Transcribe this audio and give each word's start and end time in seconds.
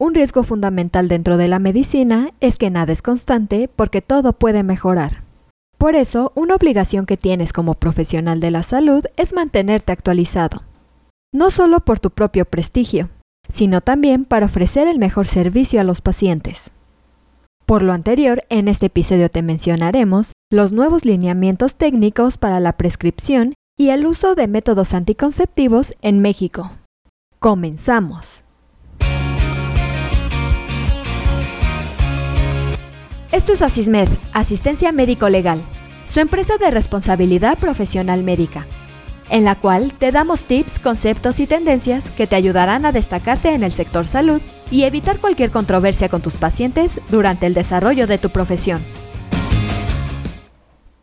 Un 0.00 0.14
riesgo 0.14 0.44
fundamental 0.44 1.08
dentro 1.08 1.36
de 1.36 1.48
la 1.48 1.58
medicina 1.58 2.30
es 2.40 2.56
que 2.56 2.70
nada 2.70 2.92
es 2.92 3.02
constante 3.02 3.68
porque 3.74 4.00
todo 4.00 4.32
puede 4.32 4.62
mejorar. 4.62 5.24
Por 5.76 5.96
eso, 5.96 6.30
una 6.36 6.54
obligación 6.54 7.04
que 7.04 7.16
tienes 7.16 7.52
como 7.52 7.74
profesional 7.74 8.38
de 8.38 8.52
la 8.52 8.62
salud 8.62 9.04
es 9.16 9.32
mantenerte 9.32 9.90
actualizado. 9.90 10.62
No 11.32 11.50
solo 11.50 11.80
por 11.80 11.98
tu 11.98 12.10
propio 12.10 12.44
prestigio, 12.44 13.10
sino 13.48 13.80
también 13.80 14.24
para 14.24 14.46
ofrecer 14.46 14.86
el 14.86 15.00
mejor 15.00 15.26
servicio 15.26 15.80
a 15.80 15.84
los 15.84 16.00
pacientes. 16.00 16.70
Por 17.66 17.82
lo 17.82 17.92
anterior, 17.92 18.44
en 18.50 18.68
este 18.68 18.86
episodio 18.86 19.28
te 19.28 19.42
mencionaremos 19.42 20.32
los 20.50 20.70
nuevos 20.70 21.04
lineamientos 21.04 21.74
técnicos 21.74 22.38
para 22.38 22.60
la 22.60 22.76
prescripción 22.76 23.54
y 23.76 23.90
el 23.90 24.06
uso 24.06 24.36
de 24.36 24.46
métodos 24.46 24.94
anticonceptivos 24.94 25.94
en 26.02 26.20
México. 26.20 26.70
Comenzamos. 27.40 28.44
Esto 33.38 33.52
es 33.52 33.62
Asismed, 33.62 34.08
Asistencia 34.32 34.90
Médico 34.90 35.28
Legal, 35.28 35.62
su 36.04 36.18
empresa 36.18 36.56
de 36.58 36.72
responsabilidad 36.72 37.56
profesional 37.56 38.24
médica, 38.24 38.66
en 39.30 39.44
la 39.44 39.54
cual 39.54 39.92
te 39.92 40.10
damos 40.10 40.46
tips, 40.46 40.80
conceptos 40.80 41.38
y 41.38 41.46
tendencias 41.46 42.10
que 42.10 42.26
te 42.26 42.34
ayudarán 42.34 42.84
a 42.84 42.90
destacarte 42.90 43.54
en 43.54 43.62
el 43.62 43.70
sector 43.70 44.08
salud 44.08 44.42
y 44.72 44.82
evitar 44.82 45.20
cualquier 45.20 45.52
controversia 45.52 46.08
con 46.08 46.20
tus 46.20 46.34
pacientes 46.34 47.00
durante 47.10 47.46
el 47.46 47.54
desarrollo 47.54 48.08
de 48.08 48.18
tu 48.18 48.30
profesión. 48.30 48.82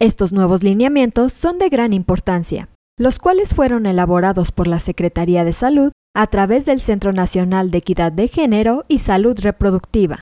Estos 0.00 0.32
nuevos 0.32 0.64
lineamientos 0.64 1.32
son 1.32 1.58
de 1.58 1.68
gran 1.68 1.92
importancia, 1.92 2.68
los 2.98 3.20
cuales 3.20 3.54
fueron 3.54 3.86
elaborados 3.86 4.50
por 4.50 4.66
la 4.66 4.80
Secretaría 4.80 5.44
de 5.44 5.52
Salud 5.52 5.92
a 6.16 6.26
través 6.26 6.66
del 6.66 6.80
Centro 6.80 7.12
Nacional 7.12 7.70
de 7.70 7.78
Equidad 7.78 8.10
de 8.10 8.26
Género 8.26 8.84
y 8.88 8.98
Salud 8.98 9.38
Reproductiva, 9.38 10.18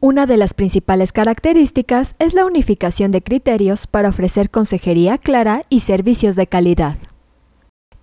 una 0.00 0.26
de 0.26 0.36
las 0.36 0.54
principales 0.54 1.12
características 1.12 2.14
es 2.18 2.34
la 2.34 2.46
unificación 2.46 3.10
de 3.10 3.22
criterios 3.22 3.86
para 3.86 4.10
ofrecer 4.10 4.50
consejería 4.50 5.18
clara 5.18 5.60
y 5.68 5.80
servicios 5.80 6.36
de 6.36 6.46
calidad. 6.46 6.98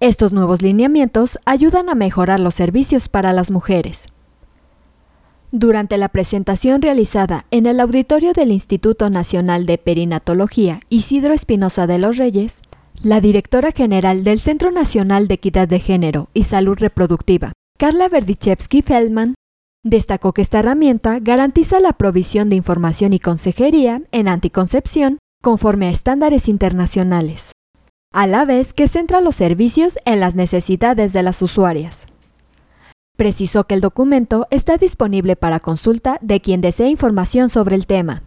Estos 0.01 0.33
nuevos 0.33 0.61
lineamientos 0.61 1.39
ayudan 1.45 1.89
a 1.89 1.95
mejorar 1.95 2.41
los 2.41 2.55
servicios 2.55 3.07
para 3.07 3.31
las 3.31 3.49
mujeres. 3.49 4.07
Durante 5.51 5.97
la 5.97 6.09
presentación 6.09 6.81
realizada 6.81 7.45
en 7.49 7.65
el 7.65 7.79
auditorio 7.79 8.33
del 8.33 8.51
Instituto 8.51 9.09
Nacional 9.09 9.65
de 9.65 9.77
Perinatología 9.77 10.81
Isidro 10.89 11.33
Espinosa 11.33 11.87
de 11.87 11.97
los 11.97 12.17
Reyes, 12.17 12.61
la 13.03 13.21
directora 13.21 13.71
general 13.71 14.25
del 14.25 14.39
Centro 14.39 14.71
Nacional 14.71 15.29
de 15.29 15.35
Equidad 15.35 15.69
de 15.69 15.79
Género 15.79 16.29
y 16.33 16.43
Salud 16.43 16.77
Reproductiva, 16.77 17.53
Carla 17.77 18.09
Verdichevsky 18.09 18.81
Feldman, 18.81 19.34
Destacó 19.85 20.33
que 20.33 20.41
esta 20.41 20.57
herramienta 20.57 21.19
garantiza 21.19 21.79
la 21.79 21.93
provisión 21.93 22.49
de 22.49 22.55
información 22.55 23.13
y 23.13 23.19
consejería 23.19 24.01
en 24.11 24.27
anticoncepción 24.27 25.19
conforme 25.43 25.85
a 25.85 25.91
estándares 25.91 26.49
internacionales, 26.49 27.51
a 28.11 28.25
la 28.25 28.45
vez 28.45 28.73
que 28.73 28.87
centra 28.87 29.21
los 29.21 29.35
servicios 29.35 29.99
en 30.05 30.19
las 30.19 30.35
necesidades 30.35 31.13
de 31.13 31.21
las 31.21 31.43
usuarias. 31.43 32.07
Precisó 33.15 33.65
que 33.65 33.75
el 33.75 33.81
documento 33.81 34.47
está 34.49 34.77
disponible 34.77 35.35
para 35.35 35.59
consulta 35.59 36.17
de 36.19 36.41
quien 36.41 36.61
desee 36.61 36.89
información 36.89 37.49
sobre 37.49 37.75
el 37.75 37.85
tema, 37.85 38.23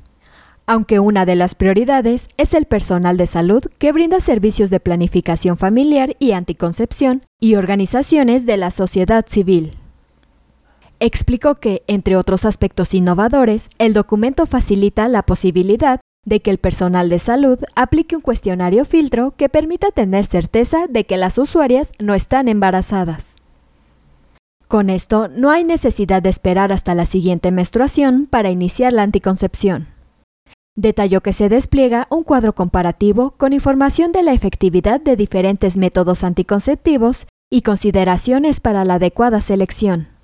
aunque 0.65 1.01
una 1.01 1.27
de 1.27 1.35
las 1.35 1.57
prioridades 1.57 2.29
es 2.37 2.55
el 2.55 2.67
personal 2.67 3.17
de 3.17 3.27
salud 3.27 3.65
que 3.79 3.91
brinda 3.91 4.21
servicios 4.21 4.71
de 4.71 4.79
planificación 4.79 5.57
familiar 5.57 6.15
y 6.21 6.33
anticoncepción 6.33 7.23
y 7.41 7.57
organizaciones 7.57 8.47
de 8.47 8.59
la 8.59 8.71
sociedad 8.71 9.27
civil. 9.27 9.78
Explicó 11.01 11.55
que, 11.55 11.83
entre 11.87 12.17
otros 12.17 12.45
aspectos 12.45 12.93
innovadores, 12.93 13.71
el 13.79 13.93
documento 13.93 14.47
facilita 14.47 15.07
la 15.09 15.23
posibilidad 15.23 16.01
de 16.27 16.41
que 16.41 16.51
el 16.51 16.59
personal 16.59 17.09
de 17.09 17.21
salud 17.21 17.59
aplique 17.77 18.17
un 18.17 18.23
cuestionario 18.23 18.85
filtro 18.85 19.35
que 19.37 19.49
permita 19.49 19.91
tener 19.93 20.27
certeza 20.27 20.87
de 20.89 21.05
que 21.05 21.17
las 21.17 21.39
usuarias 21.39 21.93
no 22.01 22.15
están 22.15 22.49
embarazadas. 22.49 23.37
Con 24.67 24.91
esto, 24.91 25.29
no 25.29 25.51
hay 25.51 25.65
necesidad 25.65 26.21
de 26.21 26.29
esperar 26.29 26.73
hasta 26.73 26.95
la 26.95 27.07
siguiente 27.07 27.53
menstruación 27.53 28.27
para 28.27 28.51
iniciar 28.51 28.93
la 28.93 29.05
anticoncepción. 29.05 29.89
Detalló 30.77 31.23
que 31.23 31.33
se 31.33 31.49
despliega 31.49 32.07
un 32.11 32.25
cuadro 32.25 32.55
comparativo 32.55 33.31
con 33.31 33.53
información 33.53 34.13
de 34.13 34.23
la 34.23 34.33
efectividad 34.33 35.01
de 35.01 35.17
diferentes 35.17 35.77
métodos 35.77 36.23
anticonceptivos 36.23 37.27
y 37.51 37.63
consideraciones 37.63 38.61
para 38.61 38.85
la 38.85 38.95
adecuada 38.95 39.41
selección. 39.41 40.18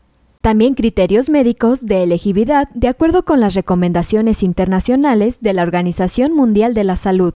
También 0.44 0.74
criterios 0.74 1.30
médicos 1.30 1.86
de 1.86 2.02
elegibilidad 2.02 2.68
de 2.74 2.88
acuerdo 2.88 3.24
con 3.24 3.40
las 3.40 3.54
recomendaciones 3.54 4.42
internacionales 4.42 5.40
de 5.40 5.54
la 5.54 5.62
Organización 5.62 6.34
Mundial 6.34 6.74
de 6.74 6.84
la 6.84 6.98
Salud. 6.98 7.32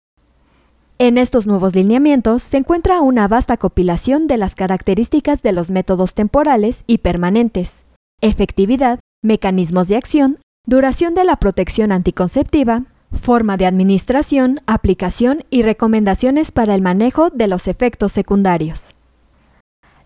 En 0.98 1.20
estos 1.20 1.46
nuevos 1.46 1.76
lineamientos 1.76 2.42
se 2.42 2.58
encuentra 2.58 3.02
una 3.02 3.28
vasta 3.28 3.58
compilación 3.58 4.26
de 4.26 4.38
las 4.38 4.56
características 4.56 5.44
de 5.44 5.52
los 5.52 5.70
métodos 5.70 6.16
temporales 6.16 6.84
y 6.88 6.98
permanentes, 6.98 7.84
efectividad, 8.22 9.00
mecanismos 9.22 9.88
de 9.88 9.98
acción, 9.98 10.40
duración 10.66 11.14
de 11.14 11.26
la 11.26 11.36
protección 11.36 11.92
anticonceptiva, 11.92 12.86
forma 13.12 13.56
de 13.56 13.68
administración, 13.68 14.62
aplicación 14.66 15.44
y 15.52 15.62
recomendaciones 15.62 16.52
para 16.52 16.74
el 16.74 16.82
manejo 16.82 17.30
de 17.30 17.50
los 17.50 17.68
efectos 17.68 18.14
secundarios. 18.14 18.95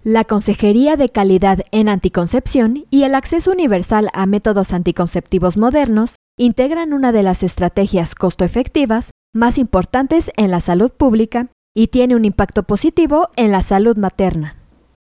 La 0.04 0.24
Consejería 0.24 0.96
de 0.96 1.10
Calidad 1.10 1.60
en 1.74 1.90
Anticoncepción 1.90 2.86
y 2.90 3.04
el 3.04 3.16
acceso 3.16 3.52
universal 3.52 4.08
a 4.14 4.26
métodos 4.28 4.72
anticonceptivos 4.72 5.58
modernos 5.58 6.16
integran 6.38 6.94
una 6.94 7.12
de 7.12 7.22
las 7.22 7.44
estrategias 7.44 8.16
costo-efectivas 8.16 9.12
más 9.34 9.58
importantes 9.58 10.32
en 10.38 10.52
la 10.52 10.62
salud 10.62 10.90
pública 10.90 11.48
y 11.76 11.88
tiene 11.88 12.16
un 12.16 12.24
impacto 12.24 12.64
positivo 12.64 13.28
en 13.36 13.52
la 13.52 13.62
salud 13.62 13.98
materna. 13.98 14.56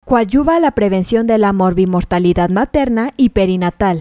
Coadyuva 0.06 0.60
la 0.60 0.71
prevención 0.71 1.27
de 1.27 1.38
la 1.38 1.53
morbimortalidad 1.53 2.50
materna 2.50 3.10
y 3.16 3.31
perinatal. 3.31 4.00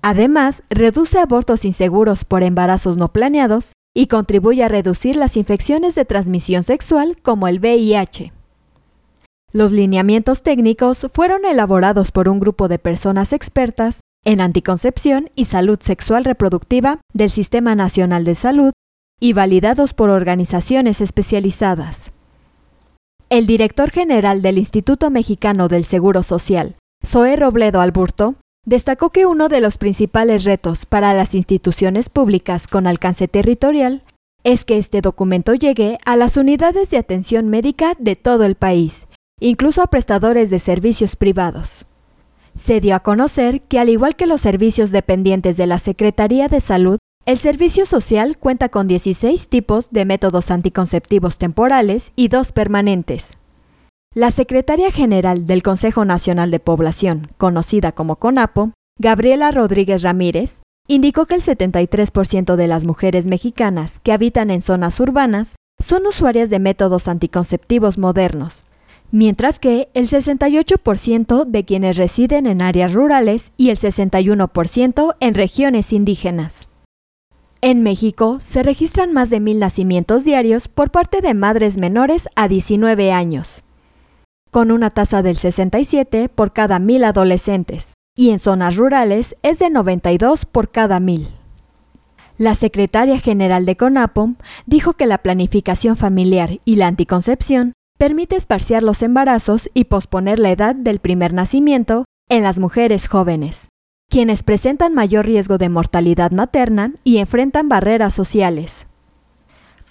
Además, 0.00 0.62
reduce 0.70 1.18
abortos 1.18 1.64
inseguros 1.64 2.24
por 2.24 2.44
embarazos 2.44 2.96
no 2.96 3.08
planeados 3.08 3.72
y 3.94 4.06
contribuye 4.06 4.62
a 4.62 4.68
reducir 4.68 5.16
las 5.16 5.36
infecciones 5.36 5.96
de 5.96 6.04
transmisión 6.04 6.62
sexual 6.62 7.16
como 7.20 7.48
el 7.48 7.58
VIH. 7.58 8.32
Los 9.52 9.72
lineamientos 9.72 10.44
técnicos 10.44 11.08
fueron 11.12 11.44
elaborados 11.44 12.12
por 12.12 12.28
un 12.28 12.38
grupo 12.38 12.68
de 12.68 12.78
personas 12.78 13.32
expertas 13.32 14.00
en 14.24 14.40
anticoncepción 14.40 15.30
y 15.34 15.46
salud 15.46 15.78
sexual 15.80 16.24
reproductiva 16.24 17.00
del 17.12 17.30
Sistema 17.30 17.74
Nacional 17.74 18.24
de 18.24 18.36
Salud 18.36 18.72
y 19.18 19.32
validados 19.32 19.92
por 19.92 20.08
organizaciones 20.10 21.00
especializadas. 21.00 22.12
El 23.28 23.46
director 23.46 23.90
general 23.90 24.40
del 24.40 24.56
Instituto 24.56 25.10
Mexicano 25.10 25.66
del 25.66 25.84
Seguro 25.84 26.22
Social, 26.22 26.76
Zoe 27.04 27.34
Robledo 27.34 27.80
Alburto, 27.80 28.36
destacó 28.64 29.10
que 29.10 29.26
uno 29.26 29.48
de 29.48 29.60
los 29.60 29.78
principales 29.78 30.44
retos 30.44 30.86
para 30.86 31.12
las 31.12 31.34
instituciones 31.34 32.08
públicas 32.08 32.68
con 32.68 32.86
alcance 32.86 33.26
territorial 33.26 34.02
es 34.44 34.64
que 34.64 34.78
este 34.78 35.00
documento 35.00 35.54
llegue 35.54 35.98
a 36.04 36.14
las 36.16 36.36
unidades 36.36 36.90
de 36.90 36.98
atención 36.98 37.48
médica 37.48 37.94
de 37.98 38.14
todo 38.14 38.44
el 38.44 38.54
país 38.54 39.06
incluso 39.40 39.82
a 39.82 39.88
prestadores 39.88 40.50
de 40.50 40.58
servicios 40.58 41.16
privados. 41.16 41.86
Se 42.54 42.80
dio 42.80 42.94
a 42.94 43.00
conocer 43.00 43.62
que 43.62 43.78
al 43.78 43.88
igual 43.88 44.16
que 44.16 44.26
los 44.26 44.40
servicios 44.40 44.90
dependientes 44.90 45.56
de 45.56 45.66
la 45.66 45.78
Secretaría 45.78 46.48
de 46.48 46.60
Salud, 46.60 46.98
el 47.26 47.38
Servicio 47.38 47.86
Social 47.86 48.38
cuenta 48.38 48.68
con 48.68 48.88
16 48.88 49.48
tipos 49.48 49.90
de 49.90 50.04
métodos 50.04 50.50
anticonceptivos 50.50 51.38
temporales 51.38 52.12
y 52.16 52.28
dos 52.28 52.52
permanentes. 52.52 53.36
La 54.14 54.30
Secretaria 54.30 54.90
General 54.90 55.46
del 55.46 55.62
Consejo 55.62 56.04
Nacional 56.04 56.50
de 56.50 56.58
Población, 56.58 57.28
conocida 57.38 57.92
como 57.92 58.16
CONAPO, 58.16 58.72
Gabriela 58.98 59.50
Rodríguez 59.52 60.02
Ramírez, 60.02 60.60
indicó 60.88 61.26
que 61.26 61.36
el 61.36 61.42
73% 61.42 62.56
de 62.56 62.66
las 62.66 62.84
mujeres 62.84 63.28
mexicanas 63.28 64.00
que 64.00 64.12
habitan 64.12 64.50
en 64.50 64.62
zonas 64.62 64.98
urbanas 64.98 65.54
son 65.78 66.06
usuarias 66.06 66.50
de 66.50 66.58
métodos 66.58 67.06
anticonceptivos 67.06 67.96
modernos, 67.96 68.64
mientras 69.10 69.58
que 69.58 69.88
el 69.94 70.08
68% 70.08 71.44
de 71.44 71.64
quienes 71.64 71.96
residen 71.96 72.46
en 72.46 72.62
áreas 72.62 72.92
rurales 72.92 73.52
y 73.56 73.70
el 73.70 73.76
61% 73.76 75.16
en 75.20 75.34
regiones 75.34 75.92
indígenas. 75.92 76.68
En 77.62 77.82
México 77.82 78.38
se 78.40 78.62
registran 78.62 79.12
más 79.12 79.28
de 79.28 79.40
mil 79.40 79.58
nacimientos 79.58 80.24
diarios 80.24 80.68
por 80.68 80.90
parte 80.90 81.20
de 81.20 81.34
madres 81.34 81.76
menores 81.76 82.28
a 82.34 82.48
19 82.48 83.12
años, 83.12 83.62
con 84.50 84.70
una 84.70 84.90
tasa 84.90 85.22
del 85.22 85.36
67 85.36 86.30
por 86.30 86.52
cada 86.52 86.78
mil 86.78 87.04
adolescentes, 87.04 87.94
y 88.16 88.30
en 88.30 88.38
zonas 88.38 88.76
rurales 88.76 89.36
es 89.42 89.58
de 89.58 89.68
92 89.68 90.46
por 90.46 90.70
cada 90.70 91.00
mil. 91.00 91.28
La 92.38 92.54
secretaria 92.54 93.20
general 93.20 93.66
de 93.66 93.76
CONAPOM 93.76 94.36
dijo 94.64 94.94
que 94.94 95.04
la 95.04 95.18
planificación 95.18 95.98
familiar 95.98 96.58
y 96.64 96.76
la 96.76 96.86
anticoncepción 96.86 97.74
permite 98.00 98.34
esparciar 98.34 98.82
los 98.82 99.02
embarazos 99.02 99.68
y 99.74 99.84
posponer 99.84 100.38
la 100.38 100.50
edad 100.50 100.74
del 100.74 101.00
primer 101.00 101.34
nacimiento 101.34 102.06
en 102.30 102.42
las 102.42 102.58
mujeres 102.58 103.06
jóvenes, 103.06 103.68
quienes 104.08 104.42
presentan 104.42 104.94
mayor 104.94 105.26
riesgo 105.26 105.58
de 105.58 105.68
mortalidad 105.68 106.30
materna 106.30 106.94
y 107.04 107.18
enfrentan 107.18 107.68
barreras 107.68 108.14
sociales. 108.14 108.86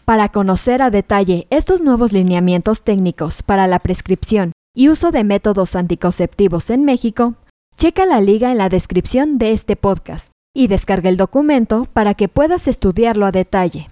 Para 0.05 0.29
conocer 0.29 0.81
a 0.81 0.89
detalle 0.89 1.45
estos 1.51 1.81
nuevos 1.81 2.11
lineamientos 2.11 2.81
técnicos 2.81 3.43
para 3.43 3.67
la 3.67 3.77
prescripción 3.77 4.53
y 4.75 4.89
uso 4.89 5.11
de 5.11 5.23
métodos 5.23 5.75
anticonceptivos 5.75 6.71
en 6.71 6.85
México, 6.85 7.35
checa 7.77 8.07
la 8.07 8.21
liga 8.21 8.51
en 8.51 8.57
la 8.57 8.69
descripción 8.69 9.37
de 9.37 9.51
este 9.51 9.75
podcast 9.75 10.31
y 10.55 10.65
descarga 10.65 11.09
el 11.09 11.17
documento 11.17 11.85
para 11.93 12.15
que 12.15 12.27
puedas 12.27 12.67
estudiarlo 12.67 13.27
a 13.27 13.31
detalle. 13.31 13.91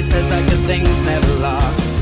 Says 0.00 0.30
that 0.30 0.48
good 0.48 0.64
things 0.66 1.02
never 1.02 1.34
last. 1.40 1.97